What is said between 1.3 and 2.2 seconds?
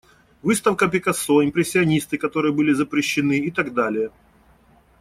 импрессионисты